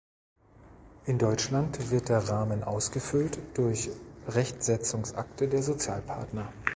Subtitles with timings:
[1.05, 3.91] In Deutschland wird der Rahmen ausgefüllt durch
[4.27, 6.51] Rechtsetzungsakte der Sozialpartner.